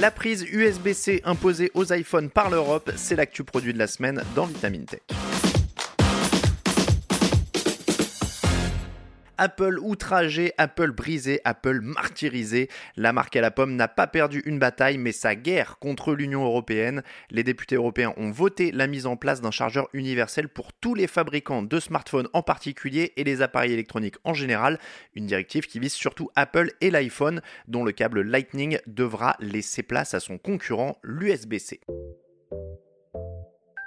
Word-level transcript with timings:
La 0.00 0.12
prise 0.12 0.44
USB-C 0.44 1.22
imposée 1.24 1.72
aux 1.74 1.92
iPhones 1.92 2.30
par 2.30 2.50
l'Europe, 2.50 2.92
c'est 2.94 3.16
l'actu 3.16 3.42
produit 3.42 3.72
de 3.72 3.78
la 3.78 3.88
semaine 3.88 4.22
dans 4.36 4.46
Vitamine 4.46 4.84
Tech. 4.84 5.00
Apple 9.38 9.78
outragé, 9.80 10.52
Apple 10.58 10.90
brisé, 10.90 11.40
Apple 11.44 11.80
martyrisé. 11.80 12.68
La 12.96 13.12
marque 13.12 13.36
à 13.36 13.40
la 13.40 13.50
pomme 13.50 13.76
n'a 13.76 13.88
pas 13.88 14.08
perdu 14.08 14.42
une 14.44 14.58
bataille, 14.58 14.98
mais 14.98 15.12
sa 15.12 15.36
guerre 15.36 15.78
contre 15.78 16.12
l'Union 16.14 16.44
européenne. 16.44 17.02
Les 17.30 17.44
députés 17.44 17.76
européens 17.76 18.12
ont 18.16 18.30
voté 18.30 18.72
la 18.72 18.88
mise 18.88 19.06
en 19.06 19.16
place 19.16 19.40
d'un 19.40 19.52
chargeur 19.52 19.88
universel 19.92 20.48
pour 20.48 20.72
tous 20.72 20.94
les 20.94 21.06
fabricants 21.06 21.62
de 21.62 21.80
smartphones 21.80 22.28
en 22.32 22.42
particulier 22.42 23.12
et 23.16 23.24
les 23.24 23.40
appareils 23.40 23.72
électroniques 23.72 24.16
en 24.24 24.34
général. 24.34 24.78
Une 25.14 25.26
directive 25.26 25.66
qui 25.66 25.78
vise 25.78 25.94
surtout 25.94 26.30
Apple 26.34 26.72
et 26.80 26.90
l'iPhone, 26.90 27.40
dont 27.68 27.84
le 27.84 27.92
câble 27.92 28.22
Lightning 28.22 28.78
devra 28.86 29.36
laisser 29.38 29.82
place 29.82 30.14
à 30.14 30.20
son 30.20 30.38
concurrent, 30.38 30.98
l'USB-C. 31.02 31.80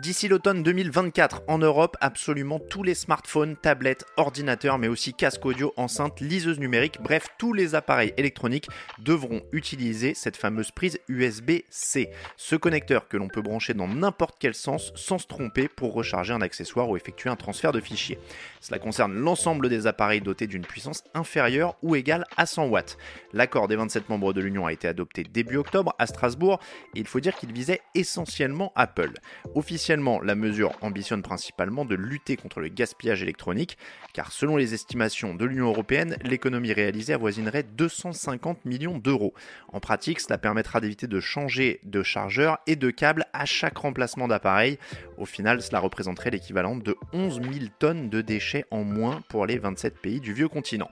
D'ici 0.00 0.28
l'automne 0.28 0.62
2024, 0.62 1.42
en 1.48 1.58
Europe, 1.58 1.96
absolument 2.00 2.60
tous 2.60 2.84
les 2.84 2.94
smartphones, 2.94 3.56
tablettes, 3.56 4.06
ordinateurs, 4.16 4.78
mais 4.78 4.86
aussi 4.86 5.12
casques 5.12 5.44
audio, 5.44 5.72
enceintes, 5.76 6.20
liseuses 6.20 6.60
numériques, 6.60 7.02
bref, 7.02 7.26
tous 7.36 7.52
les 7.52 7.74
appareils 7.74 8.14
électroniques 8.16 8.68
devront 9.00 9.42
utiliser 9.50 10.14
cette 10.14 10.36
fameuse 10.36 10.70
prise 10.70 11.00
USB-C. 11.08 12.10
Ce 12.36 12.54
connecteur 12.54 13.08
que 13.08 13.16
l'on 13.16 13.26
peut 13.26 13.42
brancher 13.42 13.74
dans 13.74 13.88
n'importe 13.88 14.36
quel 14.38 14.54
sens 14.54 14.92
sans 14.94 15.18
se 15.18 15.26
tromper 15.26 15.66
pour 15.66 15.94
recharger 15.94 16.32
un 16.32 16.42
accessoire 16.42 16.88
ou 16.88 16.96
effectuer 16.96 17.28
un 17.28 17.34
transfert 17.34 17.72
de 17.72 17.80
fichiers. 17.80 18.20
Cela 18.60 18.78
concerne 18.78 19.14
l'ensemble 19.14 19.68
des 19.68 19.88
appareils 19.88 20.20
dotés 20.20 20.46
d'une 20.46 20.64
puissance 20.64 21.02
inférieure 21.14 21.74
ou 21.82 21.96
égale 21.96 22.24
à 22.36 22.46
100 22.46 22.68
watts. 22.68 22.98
L'accord 23.32 23.66
des 23.66 23.74
27 23.74 24.08
membres 24.08 24.32
de 24.32 24.42
l'Union 24.42 24.64
a 24.64 24.72
été 24.72 24.86
adopté 24.86 25.24
début 25.24 25.56
octobre 25.56 25.96
à 25.98 26.06
Strasbourg 26.06 26.60
et 26.94 27.00
il 27.00 27.08
faut 27.08 27.18
dire 27.18 27.34
qu'il 27.34 27.52
visait 27.52 27.80
essentiellement 27.96 28.72
Apple. 28.76 29.14
Officiellement, 29.56 29.87
la 29.96 30.34
mesure 30.34 30.72
ambitionne 30.82 31.22
principalement 31.22 31.86
de 31.86 31.94
lutter 31.94 32.36
contre 32.36 32.60
le 32.60 32.68
gaspillage 32.68 33.22
électronique, 33.22 33.78
car 34.12 34.32
selon 34.32 34.56
les 34.56 34.74
estimations 34.74 35.34
de 35.34 35.44
l'Union 35.46 35.68
européenne, 35.68 36.18
l'économie 36.24 36.74
réalisée 36.74 37.14
avoisinerait 37.14 37.62
250 37.62 38.66
millions 38.66 38.98
d'euros. 38.98 39.32
En 39.72 39.80
pratique, 39.80 40.20
cela 40.20 40.36
permettra 40.36 40.80
d'éviter 40.80 41.06
de 41.06 41.20
changer 41.20 41.80
de 41.84 42.02
chargeur 42.02 42.58
et 42.66 42.76
de 42.76 42.90
câble 42.90 43.24
à 43.32 43.46
chaque 43.46 43.78
remplacement 43.78 44.28
d'appareil. 44.28 44.78
Au 45.18 45.26
final, 45.26 45.60
cela 45.60 45.80
représenterait 45.80 46.30
l'équivalent 46.30 46.76
de 46.76 46.96
11 47.12 47.40
000 47.42 47.66
tonnes 47.78 48.08
de 48.08 48.20
déchets 48.20 48.64
en 48.70 48.84
moins 48.84 49.20
pour 49.28 49.46
les 49.46 49.58
27 49.58 49.98
pays 49.98 50.20
du 50.20 50.32
vieux 50.32 50.48
continent. 50.48 50.90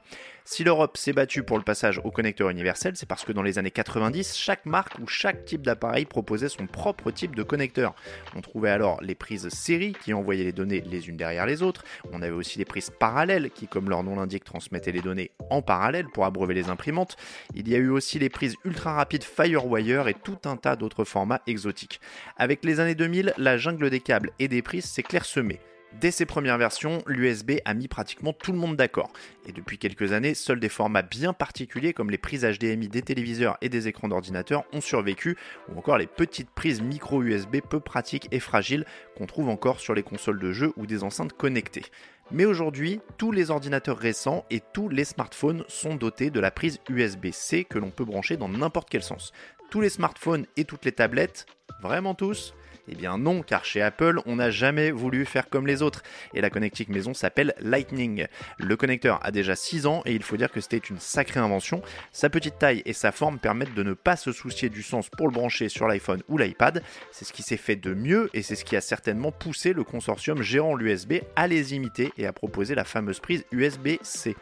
Si 0.48 0.62
l'Europe 0.62 0.96
s'est 0.96 1.12
battue 1.12 1.42
pour 1.42 1.58
le 1.58 1.64
passage 1.64 2.00
au 2.05 2.12
connecteur 2.12 2.50
universel, 2.50 2.92
c'est 2.94 3.08
parce 3.08 3.24
que 3.24 3.32
dans 3.32 3.42
les 3.42 3.58
années 3.58 3.72
90, 3.72 4.36
chaque 4.36 4.64
marque 4.64 4.97
ou 5.00 5.08
chaque 5.08 5.44
type 5.44 5.62
d'appareil 5.62 6.04
proposait 6.04 6.48
son 6.48 6.69
propre 6.69 7.10
type 7.10 7.34
de 7.34 7.42
connecteur. 7.42 7.97
On 8.36 8.41
trouvait 8.42 8.70
alors 8.70 9.00
les 9.02 9.16
prises 9.16 9.48
série 9.48 9.92
qui 9.92 10.12
envoyaient 10.14 10.44
les 10.44 10.52
données 10.52 10.82
les 10.82 11.08
unes 11.08 11.16
derrière 11.16 11.47
les 11.47 11.62
autres. 11.62 11.84
On 12.12 12.22
avait 12.22 12.30
aussi 12.30 12.58
les 12.58 12.64
prises 12.64 12.91
parallèles 12.91 13.50
qui, 13.50 13.66
comme 13.66 13.91
leur 13.91 14.04
nom 14.04 14.14
l'indique, 14.14 14.44
transmettaient 14.44 14.92
les 14.92 15.02
données 15.02 15.32
en 15.50 15.62
parallèle 15.62 16.06
pour 16.14 16.24
abreuver 16.24 16.54
les 16.54 16.69
imprimantes. 16.69 17.16
Il 17.56 17.69
y 17.69 17.74
a 17.74 17.78
eu 17.78 17.88
aussi 17.88 18.20
les 18.20 18.28
prises 18.28 18.54
ultra 18.64 18.94
rapides 18.94 19.24
Firewire 19.24 20.06
et 20.06 20.14
tout 20.14 20.38
un 20.44 20.56
tas 20.56 20.77
d'autres 20.77 21.02
formats 21.02 21.42
exotiques. 21.48 22.00
Avec 22.36 22.64
les 22.64 22.78
années 22.78 22.94
2000, 22.94 23.34
la 23.36 23.56
jungle 23.56 23.91
des 23.91 23.98
câbles 23.98 24.16
et 24.39 24.48
des 24.48 24.62
prises 24.62 24.84
s'est 24.84 25.03
clairsemée. 25.03 25.61
Dès 26.00 26.11
ses 26.11 26.27
premières 26.27 26.59
versions, 26.59 27.03
l'USB 27.06 27.53
a 27.64 27.72
mis 27.72 27.89
pratiquement 27.89 28.34
tout 28.34 28.53
le 28.53 28.59
monde 28.59 28.77
d'accord. 28.77 29.11
Et 29.47 29.53
depuis 29.53 29.78
quelques 29.78 30.12
années, 30.12 30.34
seuls 30.34 30.61
des 30.61 30.69
formats 30.69 31.03
bien 31.03 31.33
particuliers 31.33 31.95
comme 31.95 32.11
les 32.11 32.19
prises 32.19 32.44
HDMI 32.44 32.89
des 32.89 33.00
téléviseurs 33.00 33.56
et 33.62 33.70
des 33.70 33.89
écrans 33.89 34.09
d'ordinateur 34.09 34.64
ont 34.75 34.83
survécu, 34.83 35.39
ou 35.69 35.78
encore 35.78 35.97
les 35.97 36.06
petites 36.06 36.50
prises 36.50 36.82
micro 36.82 37.22
USB 37.22 37.59
peu 37.66 37.81
pratiques 37.81 38.28
et 38.31 38.41
fragiles 38.41 38.84
qu'on 39.16 39.25
trouve 39.25 39.49
encore 39.49 39.81
sur 39.81 39.94
les 39.94 40.03
consoles 40.03 40.38
de 40.38 40.53
jeux 40.53 40.72
ou 40.76 40.87
des 40.87 41.03
enceintes 41.03 41.32
connectées. 41.32 41.87
Mais 42.31 42.44
aujourd'hui, 42.44 43.00
tous 43.16 43.32
les 43.32 43.50
ordinateurs 43.50 43.99
récents 43.99 44.44
et 44.50 44.60
tous 44.75 44.91
les 44.91 45.05
smartphones 45.05 45.65
sont 45.69 45.94
dotés 45.94 46.31
de 46.31 46.41
la 46.41 46.50
prise 46.50 46.81
USB-C 46.91 47.65
que 47.65 47.78
l'on 47.78 47.91
peut 47.91 48.05
brancher 48.05 48.37
dans 48.37 48.49
n'importe 48.49 48.91
quel 48.91 49.03
sens. 49.03 49.32
Tous 49.71 49.81
les 49.81 49.88
smartphones 49.88 50.47
et 50.56 50.65
toutes 50.65 50.84
les 50.84 50.93
tablettes, 50.93 51.47
vraiment 51.81 52.15
tous 52.15 52.53
eh 52.88 52.94
bien 52.94 53.19
non, 53.19 53.42
car 53.42 53.64
chez 53.64 53.82
Apple, 53.82 54.20
on 54.26 54.36
n'a 54.36 54.50
jamais 54.50 54.91
voulu 54.91 55.24
faire 55.24 55.48
comme 55.48 55.66
les 55.66 55.82
autres. 55.82 56.02
Et 56.34 56.41
la 56.41 56.50
connectique 56.50 56.88
maison 56.88 57.14
s'appelle 57.14 57.54
Lightning. 57.60 58.26
Le 58.58 58.76
connecteur 58.76 59.20
a 59.22 59.30
déjà 59.30 59.56
6 59.56 59.86
ans 59.86 60.02
et 60.04 60.14
il 60.14 60.22
faut 60.22 60.36
dire 60.36 60.50
que 60.50 60.60
c'était 60.60 60.76
une 60.78 61.00
sacrée 61.00 61.41
invention. 61.41 61.82
Sa 62.12 62.30
petite 62.30 62.58
taille 62.58 62.82
et 62.84 62.92
sa 62.92 63.12
forme 63.12 63.38
permettent 63.38 63.75
de 63.75 63.82
ne 63.82 63.94
pas 63.94 64.16
se 64.16 64.32
soucier 64.32 64.69
du 64.69 64.82
sens 64.82 65.08
pour 65.08 65.26
le 65.26 65.32
brancher 65.32 65.69
sur 65.69 65.86
l'iPhone 65.86 66.22
ou 66.28 66.38
l'iPad. 66.38 66.82
C'est 67.12 67.25
ce 67.25 67.32
qui 67.32 67.42
s'est 67.42 67.56
fait 67.56 67.76
de 67.76 67.94
mieux 67.94 68.30
et 68.34 68.42
c'est 68.42 68.56
ce 68.56 68.64
qui 68.64 68.76
a 68.76 68.80
certainement 68.80 69.32
poussé 69.32 69.72
le 69.72 69.84
consortium 69.84 70.42
gérant 70.42 70.75
l'USB 70.75 71.14
à 71.34 71.46
les 71.46 71.75
imiter 71.75 72.12
et 72.16 72.26
à 72.26 72.32
proposer 72.32 72.75
la 72.75 72.84
fameuse 72.84 73.20
prise 73.20 73.44
USB-C. 73.52 74.36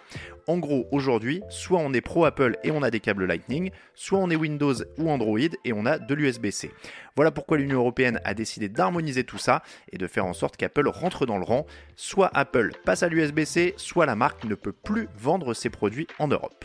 En 0.47 0.59
gros, 0.59 0.87
aujourd'hui, 0.93 1.43
soit 1.49 1.79
on 1.79 1.93
est 1.95 2.03
pro 2.03 2.27
Apple 2.27 2.57
et 2.65 2.71
on 2.71 2.83
a 2.83 2.91
des 2.91 3.01
câbles 3.01 3.25
Lightning, 3.25 3.71
soit 3.95 4.19
on 4.19 4.29
est 4.29 4.37
Windows 4.37 4.75
ou 4.99 5.09
Android 5.09 5.39
et 5.39 5.73
on 5.73 5.87
a 5.87 5.99
de 5.99 6.15
l'USB-C. 6.15 6.71
Voilà 7.17 7.31
pourquoi 7.31 7.57
l'Union 7.57 7.79
européenne 7.79 8.21
a 8.25 8.35
décidé 8.35 8.69
d'harmoniser 8.69 9.25
tout 9.25 9.39
ça 9.39 9.63
et 9.91 9.97
de 9.97 10.07
faire 10.07 10.27
en 10.27 10.35
sorte 10.35 10.57
qu'Apple 10.57 10.89
rentre 10.89 11.25
dans 11.25 11.39
le 11.39 11.45
rang. 11.45 11.65
Soit 11.97 12.31
Apple 12.35 12.73
passe 12.85 13.03
à 13.03 13.09
l'USB-C, 13.09 13.75
soit 13.79 14.05
la 14.05 14.17
marque 14.17 14.45
ne 14.45 14.55
peut 14.55 14.73
plus 14.73 15.09
vendre 15.17 15.55
ses 15.55 15.71
produits 15.71 16.09
en 16.19 16.29
Europe. 16.29 16.65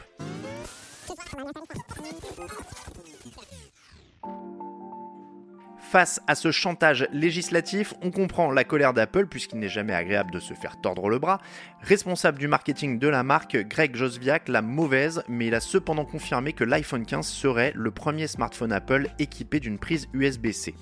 Face 5.79 6.22
à 6.28 6.35
ce 6.35 6.51
chantage 6.51 7.07
législatif, 7.12 7.94
on 8.03 8.12
comprend 8.12 8.51
la 8.51 8.63
colère 8.63 8.94
d'Apple 8.94 9.25
puisqu'il 9.25 9.59
n'est 9.59 9.69
jamais 9.69 9.94
agréable 9.94 10.31
de 10.31 10.40
se 10.40 10.53
faire 10.53 10.79
tordre 10.79 11.09
le 11.09 11.17
bras. 11.17 11.40
Responsable 11.81 12.38
du 12.38 12.47
marketing 12.47 13.00
de 13.00 13.07
la 13.07 13.23
marque, 13.23 13.57
Greg 13.57 13.95
Josviak 13.95 14.50
l'a 14.50 14.62
mauvaise, 14.62 15.23
mais 15.28 15.47
il 15.47 15.56
a 15.56 15.59
cependant 15.59 16.06
confirmé 16.06 16.53
que 16.53 16.63
l'iPhone 16.63 17.06
15 17.06 17.25
serait 17.25 17.73
le 17.75 17.91
premier 17.91 18.28
smartphone 18.28 18.72
Apple 18.72 19.07
équipé 19.18 19.59
d'une 19.59 19.79
prise 19.79 20.07
USB-C. 20.13 20.75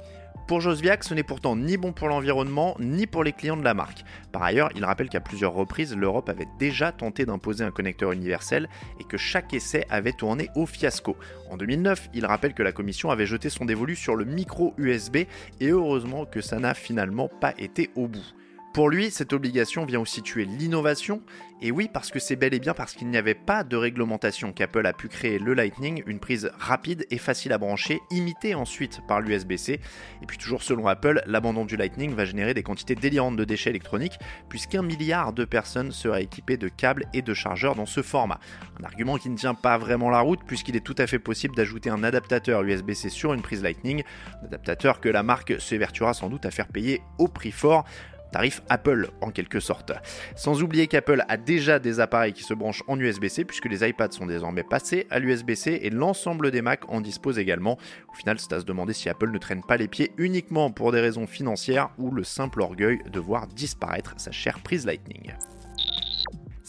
Pour 0.47 0.61
Josviak, 0.61 1.03
ce 1.03 1.13
n'est 1.13 1.23
pourtant 1.23 1.57
ni 1.57 1.75
bon 1.75 1.91
pour 1.91 2.07
l'environnement 2.07 2.77
ni 2.79 3.05
pour 3.05 3.25
les 3.25 3.33
clients 3.33 3.57
de 3.57 3.65
la 3.65 3.73
marque. 3.73 4.05
Par 4.31 4.43
ailleurs, 4.43 4.69
il 4.75 4.85
rappelle 4.85 5.09
qu'à 5.09 5.19
plusieurs 5.19 5.51
reprises, 5.51 5.93
l'Europe 5.93 6.29
avait 6.29 6.47
déjà 6.57 6.93
tenté 6.93 7.25
d'imposer 7.25 7.65
un 7.65 7.71
connecteur 7.71 8.13
universel 8.13 8.69
et 9.01 9.03
que 9.03 9.17
chaque 9.17 9.53
essai 9.53 9.85
avait 9.89 10.13
tourné 10.13 10.49
au 10.55 10.65
fiasco. 10.65 11.17
En 11.51 11.57
2009, 11.57 12.11
il 12.13 12.25
rappelle 12.25 12.53
que 12.53 12.63
la 12.63 12.71
Commission 12.71 13.11
avait 13.11 13.25
jeté 13.25 13.49
son 13.49 13.65
dévolu 13.65 13.97
sur 13.97 14.15
le 14.15 14.23
micro 14.23 14.73
USB 14.77 15.17
et 15.59 15.67
heureusement 15.67 16.25
que 16.25 16.39
ça 16.39 16.59
n'a 16.59 16.73
finalement 16.73 17.27
pas 17.27 17.53
été 17.57 17.89
au 17.95 18.07
bout. 18.07 18.33
Pour 18.73 18.89
lui, 18.89 19.09
cette 19.09 19.33
obligation 19.33 19.85
vient 19.85 19.99
aussi 19.99 20.21
tuer 20.21 20.45
l'innovation, 20.45 21.21
et 21.63 21.71
oui, 21.71 21.89
parce 21.91 22.11
que 22.11 22.19
c'est 22.19 22.35
bel 22.35 22.53
et 22.53 22.59
bien 22.59 22.75
parce 22.75 22.93
qu'il 22.93 23.09
n'y 23.09 23.17
avait 23.17 23.33
pas 23.33 23.63
de 23.63 23.75
réglementation 23.75 24.53
qu'Apple 24.53 24.85
a 24.85 24.93
pu 24.93 25.07
créer 25.07 25.39
le 25.39 25.55
Lightning, 25.55 26.03
une 26.05 26.19
prise 26.19 26.51
rapide 26.59 27.07
et 27.09 27.17
facile 27.17 27.51
à 27.53 27.57
brancher, 27.57 27.99
imitée 28.11 28.53
ensuite 28.53 29.01
par 29.07 29.21
l'USB-C. 29.21 29.79
Et 30.21 30.25
puis 30.27 30.37
toujours 30.37 30.61
selon 30.61 30.85
Apple, 30.85 31.23
l'abandon 31.25 31.65
du 31.65 31.75
Lightning 31.75 32.13
va 32.13 32.25
générer 32.25 32.53
des 32.53 32.61
quantités 32.61 32.93
délirantes 32.93 33.37
de 33.37 33.43
déchets 33.43 33.71
électroniques, 33.71 34.19
puisqu'un 34.49 34.83
milliard 34.83 35.33
de 35.33 35.45
personnes 35.45 35.91
seraient 35.91 36.23
équipées 36.23 36.57
de 36.57 36.67
câbles 36.67 37.05
et 37.15 37.23
de 37.23 37.33
chargeurs 37.33 37.73
dans 37.73 37.87
ce 37.87 38.03
format. 38.03 38.39
Un 38.79 38.83
argument 38.83 39.17
qui 39.17 39.31
ne 39.31 39.37
tient 39.37 39.55
pas 39.55 39.79
vraiment 39.79 40.11
la 40.11 40.19
route, 40.19 40.41
puisqu'il 40.45 40.75
est 40.75 40.85
tout 40.85 40.95
à 40.99 41.07
fait 41.07 41.17
possible 41.17 41.55
d'ajouter 41.55 41.89
un 41.89 42.03
adaptateur 42.03 42.61
USB-C 42.61 43.09
sur 43.09 43.33
une 43.33 43.41
prise 43.41 43.63
Lightning, 43.63 44.03
un 44.43 44.45
adaptateur 44.45 44.99
que 44.99 45.09
la 45.09 45.23
marque 45.23 45.59
s'évertuera 45.59 46.13
sans 46.13 46.29
doute 46.29 46.45
à 46.45 46.51
faire 46.51 46.67
payer 46.67 47.01
au 47.17 47.27
prix 47.27 47.51
fort 47.51 47.83
tarif 48.31 48.61
Apple 48.69 49.09
en 49.21 49.31
quelque 49.31 49.59
sorte. 49.59 49.91
Sans 50.35 50.61
oublier 50.61 50.87
qu'Apple 50.87 51.23
a 51.27 51.37
déjà 51.37 51.79
des 51.79 51.99
appareils 51.99 52.33
qui 52.33 52.43
se 52.43 52.53
branchent 52.53 52.83
en 52.87 52.99
USB-C 52.99 53.45
puisque 53.45 53.65
les 53.65 53.87
iPads 53.87 54.11
sont 54.11 54.25
désormais 54.25 54.63
passés 54.63 55.07
à 55.09 55.19
l'USB-C 55.19 55.79
et 55.81 55.89
l'ensemble 55.89 56.51
des 56.51 56.61
Mac 56.61 56.81
en 56.89 57.01
disposent 57.01 57.39
également. 57.39 57.77
Au 58.11 58.15
final, 58.15 58.39
c'est 58.39 58.53
à 58.53 58.59
se 58.59 58.65
demander 58.65 58.93
si 58.93 59.09
Apple 59.09 59.31
ne 59.31 59.37
traîne 59.37 59.63
pas 59.63 59.77
les 59.77 59.87
pieds 59.87 60.11
uniquement 60.17 60.71
pour 60.71 60.91
des 60.91 61.01
raisons 61.01 61.27
financières 61.27 61.89
ou 61.97 62.11
le 62.11 62.23
simple 62.23 62.61
orgueil 62.61 62.99
de 63.11 63.19
voir 63.19 63.47
disparaître 63.47 64.13
sa 64.17 64.31
chère 64.31 64.59
prise 64.59 64.85
Lightning. 64.85 65.33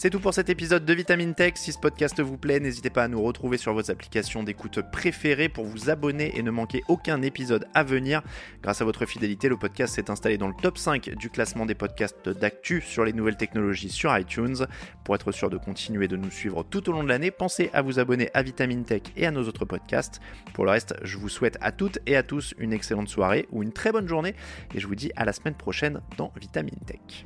C'est 0.01 0.09
tout 0.09 0.21
pour 0.21 0.33
cet 0.33 0.49
épisode 0.49 0.85
de 0.85 0.93
Vitamine 0.93 1.35
Tech. 1.35 1.55
Si 1.55 1.73
ce 1.73 1.77
podcast 1.77 2.21
vous 2.21 2.37
plaît, 2.37 2.61
n'hésitez 2.61 2.89
pas 2.89 3.03
à 3.03 3.07
nous 3.09 3.21
retrouver 3.21 3.57
sur 3.57 3.73
vos 3.73 3.91
applications 3.91 4.43
d'écoute 4.43 4.79
préférées 4.93 5.49
pour 5.49 5.65
vous 5.65 5.89
abonner 5.89 6.31
et 6.37 6.41
ne 6.41 6.51
manquer 6.51 6.83
aucun 6.87 7.21
épisode 7.21 7.67
à 7.73 7.83
venir. 7.83 8.21
Grâce 8.63 8.79
à 8.79 8.85
votre 8.85 9.05
fidélité, 9.05 9.49
le 9.49 9.57
podcast 9.57 9.95
s'est 9.95 10.09
installé 10.09 10.37
dans 10.37 10.47
le 10.47 10.53
top 10.53 10.77
5 10.77 11.09
du 11.17 11.29
classement 11.29 11.65
des 11.65 11.75
podcasts 11.75 12.29
d'actu 12.29 12.79
sur 12.79 13.03
les 13.03 13.11
nouvelles 13.11 13.35
technologies 13.35 13.89
sur 13.89 14.17
iTunes. 14.17 14.67
Pour 15.03 15.15
être 15.15 15.33
sûr 15.33 15.49
de 15.49 15.57
continuer 15.57 16.07
de 16.07 16.15
nous 16.15 16.31
suivre 16.31 16.63
tout 16.63 16.87
au 16.87 16.93
long 16.93 17.03
de 17.03 17.09
l'année, 17.09 17.29
pensez 17.29 17.69
à 17.73 17.81
vous 17.81 17.99
abonner 17.99 18.29
à 18.33 18.41
Vitamine 18.41 18.85
Tech 18.85 19.01
et 19.17 19.25
à 19.25 19.31
nos 19.31 19.43
autres 19.49 19.65
podcasts. 19.65 20.21
Pour 20.53 20.63
le 20.63 20.71
reste, 20.71 20.95
je 21.03 21.17
vous 21.17 21.27
souhaite 21.27 21.57
à 21.59 21.73
toutes 21.73 21.99
et 22.05 22.15
à 22.15 22.23
tous 22.23 22.53
une 22.57 22.71
excellente 22.71 23.09
soirée 23.09 23.49
ou 23.51 23.63
une 23.63 23.73
très 23.73 23.91
bonne 23.91 24.07
journée 24.07 24.33
et 24.73 24.79
je 24.79 24.87
vous 24.87 24.95
dis 24.95 25.11
à 25.17 25.25
la 25.25 25.33
semaine 25.33 25.55
prochaine 25.55 25.99
dans 26.15 26.31
Vitamine 26.39 26.79
Tech. 26.85 27.25